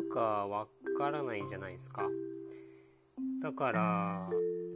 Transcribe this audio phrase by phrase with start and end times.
[0.00, 0.66] るかわ
[0.98, 2.08] からないじゃないですか。
[3.42, 4.28] だから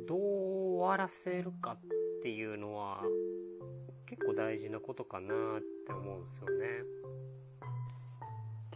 [0.06, 1.76] どう終わらせるかっ
[2.22, 3.02] ていうのは
[4.06, 6.66] 結構大事なことかなって思うんですよね。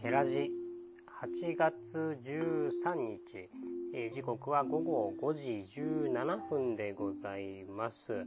[0.01, 0.49] ケラジ
[1.21, 3.49] 8月13日、
[3.93, 8.25] え、時刻は午後5時17分でございます。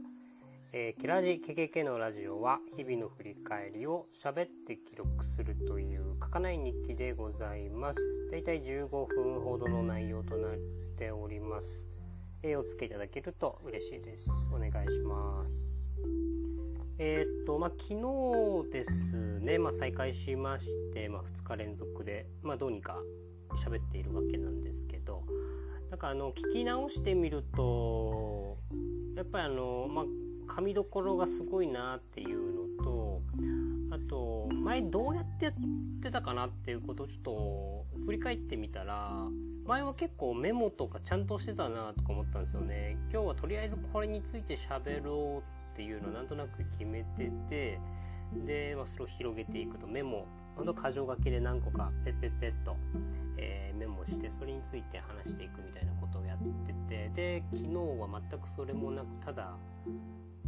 [0.75, 7.99] えー、キラジケケケのラジオは日々の振り返りを喋って記録するという書かない日記でございます。
[8.31, 10.51] だいたい15分ほどの内容となっ
[10.97, 11.87] ております。
[12.41, 14.49] えー、お付けいただけると嬉しいです。
[14.51, 15.87] お願いします。
[16.97, 17.93] えー、っと、まあ、昨
[18.65, 22.97] 日ですね、まあ、再開しまして、まあ、2日連続で、まあ、どうにか
[23.63, 25.21] 喋っているわけなんですけど、
[25.91, 28.57] なんかあの、聞き直してみると、
[29.15, 30.05] やっぱりあの、まあ、
[30.55, 33.21] 噛みどころがすごいなっていうのと
[33.89, 35.53] あと前どうやってやっ
[35.99, 39.11] てたかなっていうことをちょっと振り返ってみたら
[39.65, 42.97] 前は結構メモとかちゃんとしてたなとか思ったんですよね。
[43.11, 47.79] 今日はとりあえずこれについて喋ろうっていうのをなんとなく決めてて
[48.45, 52.75] で、まあ、それを広げていくとメモほんと箇条書きで何個かペッペッペッと、
[53.37, 59.57] えー、メモしてそれについて話していくみたいなことをやっててで昨日は全くそれもなくただ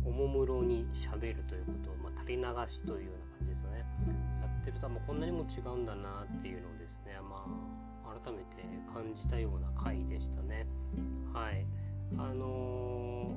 [0.05, 3.85] おもむろにしゃべるということを、まあ、垂れ流しというような感じですよね。
[4.41, 7.45] やってると、まあ、こんなにも違うんだなっていうのをですね、ま
[8.05, 8.45] あ、改めて
[8.93, 10.67] 感じたような回でしたね。
[11.33, 11.65] はい。
[12.17, 13.35] あの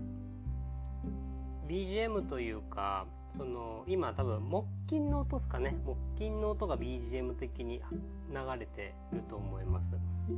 [1.67, 5.77] ー、BGM というかその今多分木琴の音ですかね。
[5.85, 7.81] 木琴の音が BGM 的に
[8.31, 9.93] 流れてると思います。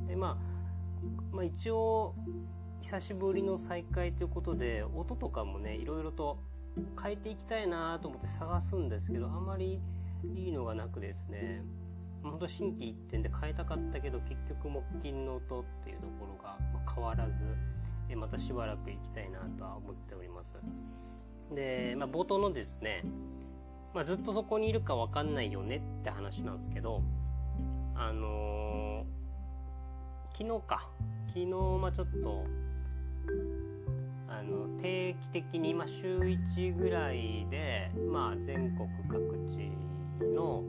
[0.06, 0.36] でまあ、
[1.34, 2.14] まあ、一応
[2.83, 6.39] 久しぶりの再会ということで音とかもねいろいろと
[7.03, 9.78] 変えていきたいなと思って探すんですけどあまり
[10.25, 11.62] いいのがなくですね。
[12.23, 16.58] ほんと心機一転で変えたかったけど結局木琴の音っていうところが
[16.95, 20.52] 変わらずまたしばらく行きたいなとは思っております。
[21.55, 23.02] で、まあ、冒頭のですね、
[23.95, 27.02] まあ、ずっとそこにいるか分かんないよねって話なんですけど
[27.95, 30.90] あのー、昨日か。
[31.29, 31.46] 昨日
[31.80, 32.45] まあちょっと
[34.40, 39.70] あの定期的に、まあ、週1ぐらいで、まあ、全国各地
[40.34, 40.62] の、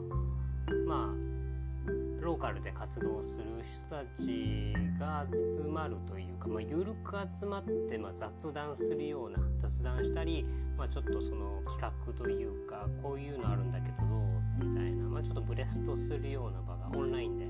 [0.86, 10.44] まあ、ローカルで活動する人たちが集まるというか、まあ、緩く集まって、まあ、雑談するような雑談したり、
[10.76, 17.46] まあ、ちょっとその企画というかこういうのあるんだけどどうみたいな、まあ、ちょっとブレストするような場がオンラインで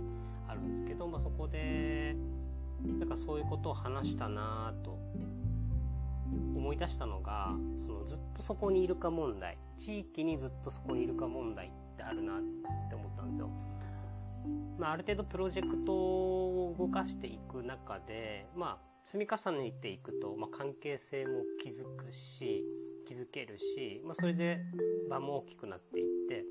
[0.47, 2.15] あるんですけど、まあ、そこで
[2.87, 4.99] なんかそういうことを話したなと
[6.55, 7.53] 思い出したのが
[7.87, 12.41] そのずっとそこにいるか問題地域にずっとそこにいるか問題ってあるなっ
[12.89, 13.51] て思ったんですよ。
[14.79, 22.65] まあ、ある程度プロジェクトを動かしていく中で、まあ、積み重ねていくと、まあ、関係性も築くし
[23.07, 24.59] 気づけるし、まあ、それで
[25.09, 26.45] 場も大きくなっていって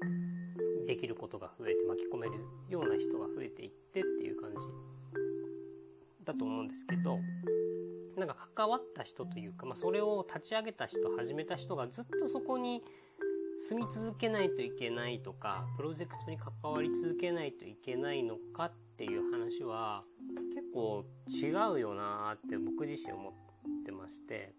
[0.86, 2.34] できることが増えて巻き込める
[2.70, 7.20] ような人が増えていってっていう感じだと思うんですけど
[8.22, 12.84] なんか関わった人というか、まあ、それを立ち上げた人始めた人がずっとそこに
[13.60, 20.04] 住み続けないといけないとかプロジェクトに関わり続けないといけないのかっていう話は
[20.54, 23.34] 結構違うよなって僕自身思っ
[23.84, 24.54] てまして、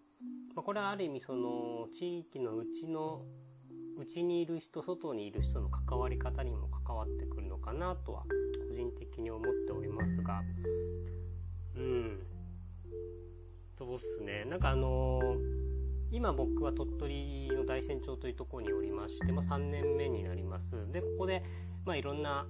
[0.57, 3.23] まあ、これはある意味その地域のうちの
[3.99, 8.25] うちにいる人外にいる人の関わり方にも関わってくるのかなとは
[14.53, 15.39] なんかあの、
[16.11, 20.93] 今僕は鳥取の大山町というところにおりまして、まあ、3年目になります。
[20.93, 21.43] でここで、
[21.87, 22.45] まあ、いろんな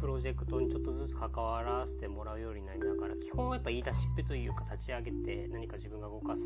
[0.00, 6.42] プロジェクトにちょっとずつ関わらせてもらうようになりながら基本はやっぱ言い出しっぺというか立ち上げて何か自分が動かす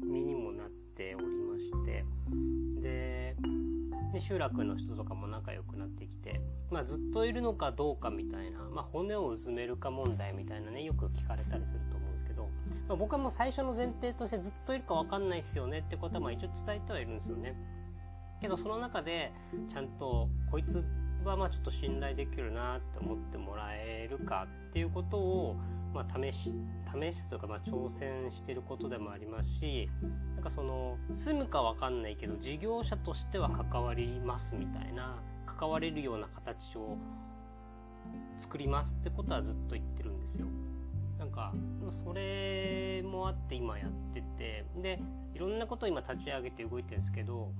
[0.00, 2.04] 身にもなっておりまして。
[2.80, 3.36] で
[4.14, 6.40] で集落の人とかも仲良くなってきて、
[6.70, 11.80] まあ、ずっといるのかどうかみたいな、まあ、骨をうずめるか問題みたいなねよく聞かれたりする、
[12.88, 17.54] まあ、僕はもう最初の前提としてずっといるか分かんないっすよねってことはまあ一応伝えてはいるんですよね。
[18.40, 19.32] けどその中で
[19.68, 20.84] ちゃんとこいつ
[21.24, 25.56] はまあちょっと信頼できるなって思ってもらえるかっていうことを、
[25.94, 26.52] まあ、試し
[26.92, 29.88] 試すというかまあ挑戦してることでもありますし
[30.34, 35.16] なんかその住むか分かんないけど事業者としては関わりますみたいな
[35.46, 36.98] 関われるような形を
[38.36, 40.48] 作りますってことはずっと言ってるんですよ。
[41.22, 41.52] なんか
[41.92, 44.98] それもあって今やっててで
[45.32, 47.52] いろんなことを今立ち上げて動いてるんですけど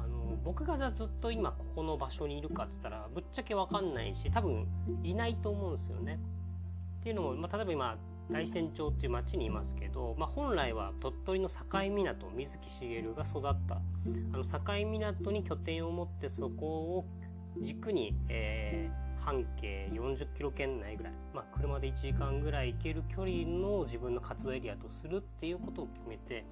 [0.00, 4.68] あの僕がずっと今ここの場所にいるかっつったらぶっちゃけ分かんないし多分
[5.02, 6.20] いないと思うんですよね。
[7.00, 7.98] っていうのも、まあ、例えば今
[8.30, 17.04] 大山町っていう町にいますけど、まあ、本来は鳥取の境港水木しげるが育ったあの境港に拠点を持ってそこを
[17.60, 18.81] 軸に、えー、
[19.24, 26.44] 半径40キロ圏内ぐらい、まあ、車で1時間ぐらい行ける距離の自分の活動エリアとするっていうことを決めて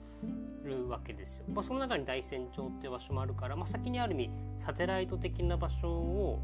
[0.65, 1.45] るわけですよ。
[1.53, 6.41] まあ、その中に大山町っていう場所もあるから、まあ、先にある意味サテライト的な場所を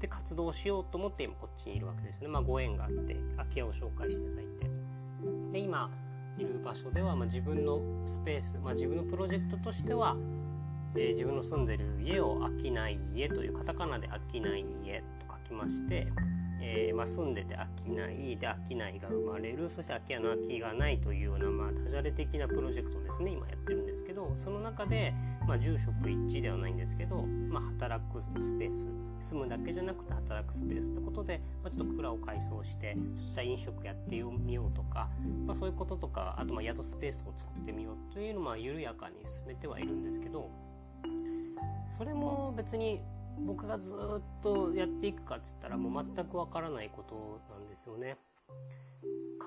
[0.00, 2.28] で活動しようと思って今こっちにいるわけですよね。
[2.28, 4.70] まあ、ご縁があって空き家を紹介していただいて。
[5.52, 5.90] で今
[6.38, 10.16] いる場所では、ま、自分のスペース、まあ、自分のプロジェクトとしては、
[10.96, 16.08] え、自分の住んでる家を飽きない家というカタカナで飽きない家と書きまして、
[16.62, 25.14] えー、まあ、住んでて飽きないで飽きないが生まれるそして空き家の空きがないというような、まあ、ダジャレ的なプロジェクトですね今やってるんですけどその中で、
[25.48, 28.88] まあ、住職一致ではないんですけど、まあ、働くスペース
[29.20, 35.08] 住むだけじゃなくて働くスペースってことで、まあ、ちょっと蔵を改装してちょっとした飲食やってみようとか、
[35.46, 40.50] まあ、そういうこととかあとま宿スペースを作ってみようというのを緩やかに進めてはいるんですけど
[42.00, 42.98] それも別に
[43.44, 48.16] 僕がずっとやっていくかっつったらもう全くわからないことなんですよね。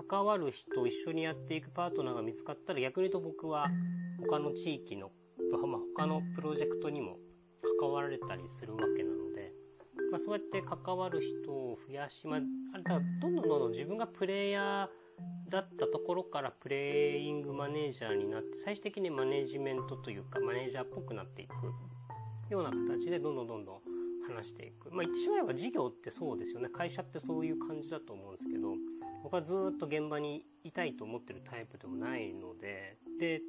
[0.07, 3.69] 関わる人一緒にやっていくパートナーが見つかったら逆に言うと僕は
[4.29, 5.09] 他の地域の、
[5.51, 7.15] まあ、他のプロジェクトにも
[7.79, 9.51] 関われたりするわけなので、
[10.11, 12.39] まあ、そうやって関わる人を増やしまあ
[12.77, 21.53] だからどんどんどんどん自分がプレイヤーだったところからプレイングマネージャーになって最終的にマネジメントというかマネージャーっぽくなっていく
[22.53, 23.79] ような形でどんどんどんどん
[24.27, 24.89] 話していく。
[24.91, 26.69] まあ言ってしまえば事業ってそうですよね。
[26.69, 28.75] 会社ってそういう感じだと思うんですけど
[29.23, 33.41] 僕はずっと現場にいたいと思ってるタイプでもないのでで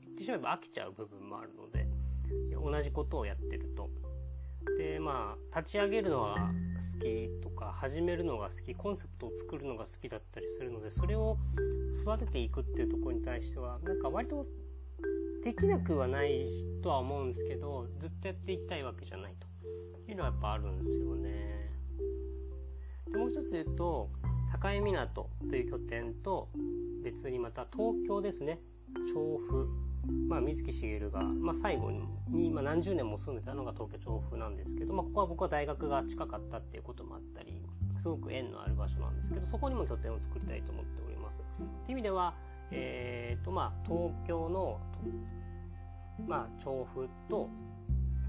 [0.00, 1.86] 言ってしまえば飽きちゃう部分もあるので
[2.54, 3.88] 同じことをやってると。
[4.78, 11.36] でまあ立ち上げるのが好きとか始めるのが好きコンセプトを作るのが好きだったりするのでそれを
[12.02, 14.46] 育てていくっていうところに対してはなんか割と
[15.44, 16.46] できなくはない
[16.82, 21.70] とは思うんですけどずっとやっていきたいわけじゃないというのはやっぱあるんですよね。
[23.12, 24.08] でもう一つ言うと
[24.62, 26.48] 境港という拠点と
[27.04, 28.58] 別にまた東京ですね
[29.12, 29.66] 調布
[30.28, 31.90] まあ、水木しげるが、まあ、最後
[32.28, 37.54] に、まあ、何十年も住んでたのが東京調布なんですけど、まあ、ここは僕は大学が近かったっていうこともあったり
[37.98, 41.38] すごく縁のある場所なんですけどそこにも拠点を作りたいと思っております。
[41.38, 42.34] っていう意味では、
[42.70, 44.80] えーとまあ、東京の、
[46.26, 47.48] まあ、調布と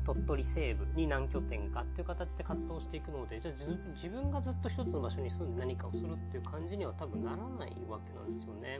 [0.06, 3.54] 鳥取西部に何拠点かっていう形で活動していくのでじゃあ
[3.96, 8.80] 自分がずっと一つの場所に住んで何かをするっていう感じには多分ならないわけなんですよね。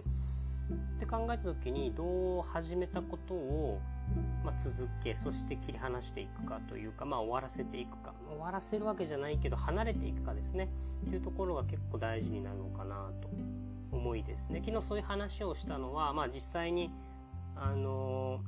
[0.98, 3.80] って考えた時にどう始めたことを、
[4.44, 8.14] まあ、続けそして切り離していくかというか、まあ、終わらせていくか。
[8.28, 10.68] 終わらせるわけじゃないけど離れていくかですね。
[11.06, 13.30] っていうところが結構大事になるのかなと。
[13.96, 14.62] 思いですね。
[14.66, 16.90] 昨日そういう話をしたのは、まあ、実際に
[17.56, 18.40] あの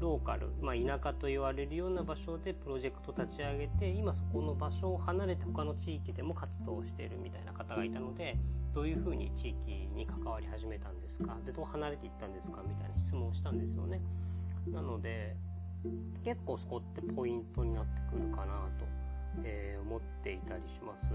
[0.00, 8.36] ローカル、まあ、田舎と言われるような場所でプロジェクト立ち上げて今そこの場所を離れて他の地域でも活動しているみたいな方がいたので
[8.72, 11.36] どういうふうに地域に関わり始めたんですか？
[11.44, 12.62] でどう離れていったんですか？
[12.66, 14.00] みたいな質問をしたんですよね。
[14.72, 15.34] なので
[16.24, 18.86] 結構そこってポイントになってくるかなと、
[19.44, 21.06] えー、思っていたりします。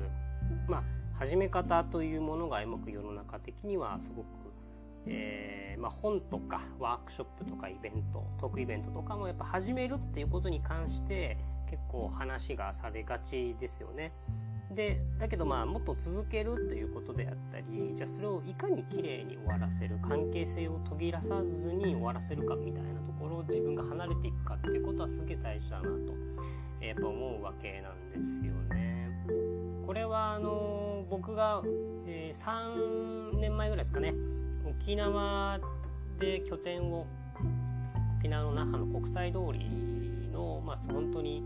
[0.68, 0.84] まあ
[1.20, 4.28] 始め方というものがうまく世の中的にはすごく、
[5.06, 11.36] えー、まあ、本とかワークショップとかイベントトークイベントとかもやっぱ始めるっていうことに関して
[11.70, 14.14] 結構話がされがちですよね。
[14.72, 25.90] でだけどまあもっと続けるということであったりじゃあそれをいかに綺麗に終わらせる関係性を途切らさずに終わらせるかみたいなところを自分が離れていくかっていうことはすげえ大事だなと、
[26.86, 29.10] やっぱ思うわけなんですよね。
[29.86, 31.64] これはあの僕が、
[32.06, 34.14] えー、3年前ぐらいですかね。
[34.66, 35.60] 沖縄
[36.20, 37.08] で拠点を
[38.20, 39.70] 沖縄の那覇の国際通り
[40.32, 41.44] のまあ本当に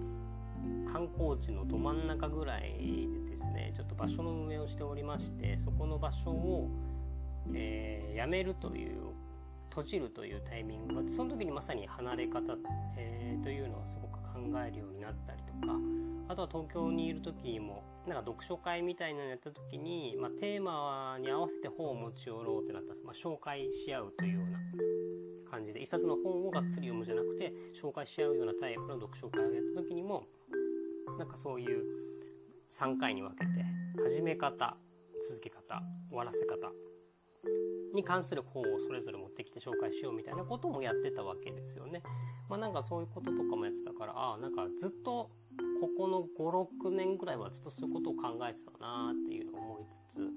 [0.91, 3.71] 観光地のど真ん中ぐらいでですね。
[3.75, 6.69] ちょっと場所の運営をしておりましてそこの場所を、
[7.53, 8.97] えー、やめるという
[9.69, 10.95] 閉じるというタイミング。
[10.95, 12.41] がその時にまさに離れ方、
[12.97, 15.73] えー、というのはすごく考えるようになったりとか
[16.27, 24.59] あとは東京にいる時にもなんか読書会みたいなのやった時に、まあ、テーマに合わせて本を持ち寄ろうってなったら、まあ、紹介し合うというような
[25.49, 30.23] 感じで一冊の本をがっつり読むじゃなくて紹介し合うようなタイプの読書会をやった時にも
[31.17, 31.83] なんかそういう
[32.71, 33.65] 3回に分けて
[34.03, 34.75] 始め方
[35.27, 36.71] 続け方終わらせ方
[37.93, 42.01] に関する本をそれぞれ持ってきて紹介しようみたいなこともやってたわけですよね。
[42.49, 45.29] まあ、なんかそういうこととかもやってたからああなんかずっと
[45.83, 50.31] ここの56年ぐらいはずっとそういうことを考えてたなっていうのを思いつつ、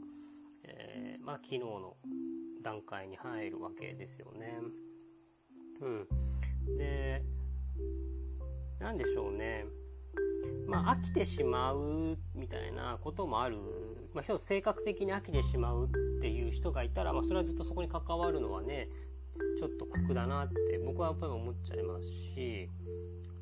[0.65, 1.95] えー、まあ、昨日の
[2.65, 4.59] 段階に入るわけですよね。
[5.81, 7.23] うん、で
[8.81, 9.67] 何でしょうね。
[10.67, 13.57] まあ飽きてしまうみたいなこともある、
[14.15, 18.89] まあ、一つ性格的に飽きてしまうっていう人がいたら、まあ、それはずっとそこに関わるのはね
[19.61, 22.69] ちょっと酷だなって僕はやっぱり思っちゃいますし、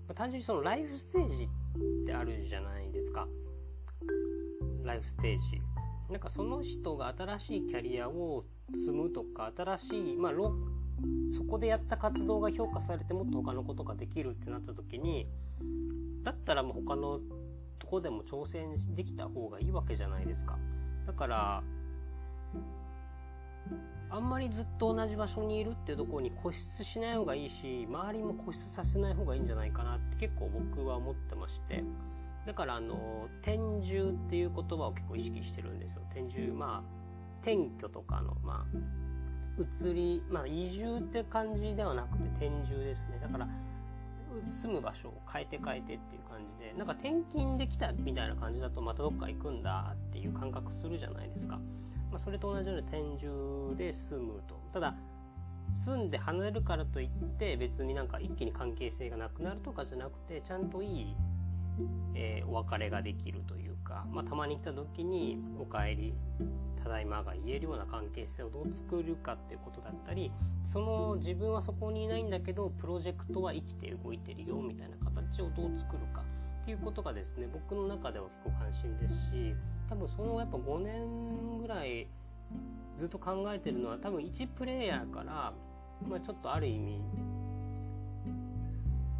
[0.09, 1.49] ま、単純にそのライフステージ
[2.05, 3.27] ってあるじゃないですか。
[4.85, 5.61] ライフステージ。
[6.11, 10.33] なんかその人が新しいキャリアを積むとか新しい、まあ、
[11.35, 15.27] そこでやった活動が評価されてもっと他のことができるってなった時に
[16.23, 17.21] だったらもう他の
[17.79, 20.59] とこでも挑戦できた方がいいわけじゃないですか。
[21.07, 21.63] だから
[24.11, 31.83] あんまりずっと同じ場所にいるっていうところに固執しない方がいいし周りも固執させない方がいいんじゃないかなって結構僕は思ってまして。
[32.47, 36.03] だからあの転住っていう言葉を結構意識してるんですよ。
[36.11, 37.05] 転住まあ
[37.41, 38.79] 転居とかのまあ
[39.59, 43.19] 移り、まあ、移住って感じではなくて転住ですね。
[43.23, 43.49] だから
[44.47, 46.75] 住む場所を変えて変えてっていう感じで。
[46.77, 51.59] なんか転勤できたみたいな感じだとまたどっか行くんだっていう感覚するじゃないですか、
[52.15, 54.55] まあ、それと同じように転住で住むと。
[54.73, 54.95] ただ
[55.75, 61.17] 住んで離れるからといって別になんか一気に関係性がなくなるとかじゃなくてちゃんといい、
[62.15, 66.15] えー、お別れができるというか、まあ、たまに来た時に「おかえり
[66.81, 70.31] ただいまが言えるような関係性をどう作るかっていうことだったり
[70.63, 76.23] その自分はそこにいないんだけどプロジェクトは生きて動いてるよみたいな形をどう作るか
[76.63, 79.55] っていうことがですね僕の中では結構関心ですし
[79.89, 82.07] 多分そのやっぱ5年ぐらい
[82.99, 85.53] ずっと考えてるのは多分1プレイヤーから、
[86.09, 87.01] まあ、ちょっとある意味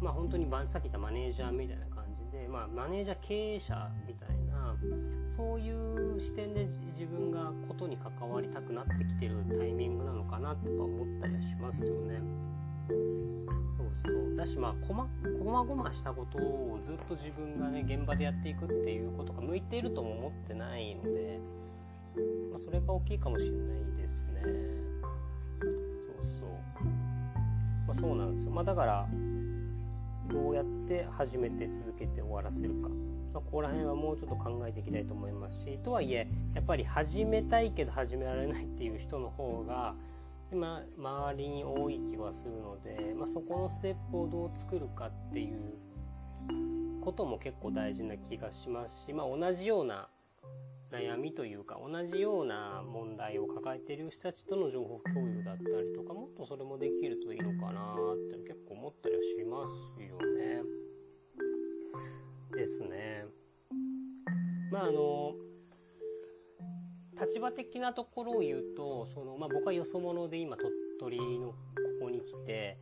[0.01, 4.75] まあ本当にさっき言ったマネージャーみたいな感じで、まあ、マネージャー経営者みたいな
[5.35, 6.67] そういう視点で
[6.97, 12.19] 自分がことに関わりたくなってきてるタイミングなのかなとか思ったりはしますよね。
[12.87, 15.07] そうそうだしまあこま
[15.39, 21.39] こまごましたことをずっと自分がね現場でやっていくっていうことが向いているとも思ってないので、
[22.51, 23.57] まあ、それが大きいかもしれない
[23.97, 24.41] ですね。
[25.61, 26.85] そうそう。
[27.87, 28.51] まあ、そうなんですよ。
[28.51, 29.07] まあ、だから
[30.31, 32.89] どうやって始めて続けて終わらせるか。
[33.35, 39.93] ま、ここら辺はもうちょっと考えていきたいと思いますしとはいえやっぱり始めたいけど始められないっていう人の方が
[40.51, 50.07] 今周りに多い気はするので、まあ、そこのステップをどう作るかっていうことも結構大事な気がしますし、まあ、同じような
[50.91, 60.61] 悩みというか同じような問題を抱えている人たちとの情報共有だったりとかもっとそれもできるといいのかなって結構思ったりはしますよね。
[62.55, 63.25] ですね
[64.71, 65.33] まああの
[67.19, 70.69] 立場的なところを言うとその、まあ、僕はよそ者で今鳥
[70.99, 71.55] 取のこ
[72.03, 72.77] こに来て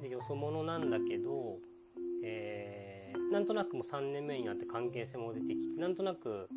[0.00, 1.56] でよそ者なんだけど、
[2.24, 6.48] えー、なんとなくもう3年目になって関係性も出てきてなんとなく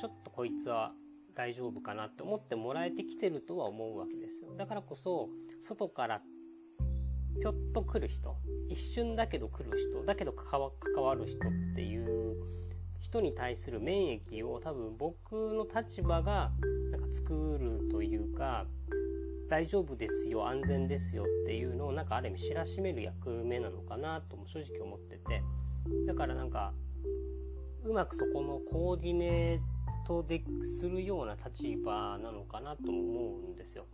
[0.00, 0.92] ちょっとこいつは
[1.34, 4.54] 大丈夫かなって思ってもらえてきてるとは思うわけですよ。
[4.56, 5.28] だからこそ
[5.62, 6.20] 外から
[7.38, 8.34] ひょっと来る人
[8.68, 12.29] 一瞬だけど来る人だけど関わる人っていう
[13.10, 16.50] 人に対する免疫を多分僕の立場が
[16.92, 18.64] なんか作るというか
[19.48, 25.42] 大丈夫ですよ安全ですよっていうのをなんかある意味知らしめる役目なのかなとも正直思ってて
[26.06, 26.72] だからなんか
[27.84, 33.86] うまくそこのコーディネートでするような立場なのかなとも思うんですよ。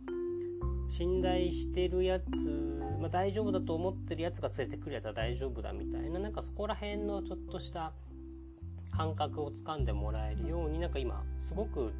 [0.89, 7.91] 信頼してるやつ、まあ、大丈夫だと思ってるやつが連れてくるやつは大丈夫だみたいななんかそこら辺のちょっとした
[8.97, 11.93] 感覚をつかんでもらえるようになんか今すごく、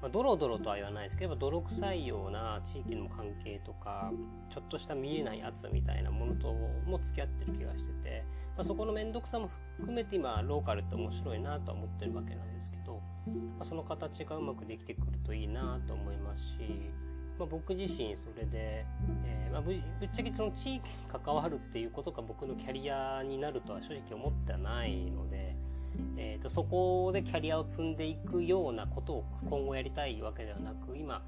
[0.00, 4.10] まあ、ドロドロとは言わないですけど泥臭いような地域の関係とか
[4.50, 6.52] ちょっとした見えないやつみたいなものと
[6.86, 8.24] も付き合ってる気がしてて、
[8.56, 12.94] まあ、そこの面倒くさも含めて今ローカルって面白いなとは思ってるわけなんですけど、
[13.58, 17.08] まあ、その形がうまくできてくるといいなと思いますし。
[17.38, 18.84] まあ、僕自身それで、
[19.24, 19.78] えー、まあ、ぶっ
[20.12, 20.80] ちゃけその地域に
[21.24, 25.47] 関わるっていうことが僕のキャリアになるとは正直思ってはないので、
[26.16, 31.22] えーと、そこでキャリアを積んでいくようなことを今後やりたいわけではなく今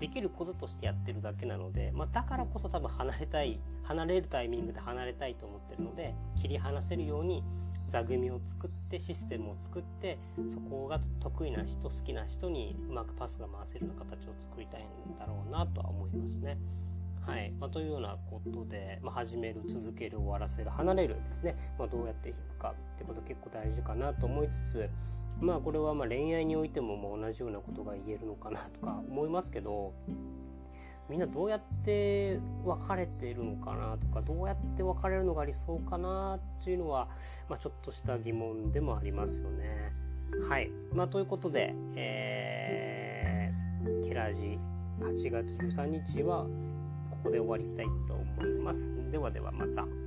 [0.00, 7.42] できることとしてやってるだけなので、まあ、だからこそ多分離れたい離れるタイミングで離れたいと思ってるので切り離せるように
[7.88, 10.18] 座組を作ってシステムを作って
[10.52, 16.58] そこが得意な人好きな人にうまくパスが回せるような形を作りたいんだろうなとは思いますね。
[17.26, 17.52] はい。
[17.58, 24.88] まあ、というようなことで、まあ、始める続ける終わらせる離れるですね、まあ、どうやっていくかってこと結構大事かなと思いつつ
[25.40, 29.92] まあこれはま恋愛においてもも同じようなことが言えるのかなとか思いますけど
[31.08, 37.06] みんなどうやって別れてるのかなとかどうやって別れるのが理想かなっていうのは、
[37.48, 39.92] まあ、ちょっとした疑問でもありますよね。
[40.48, 44.58] はい、まあ、ということで、えー、ケラジ
[45.00, 46.46] 8月13日は
[47.22, 48.92] ここで終わりたいと思います。
[49.10, 50.05] ではではまた。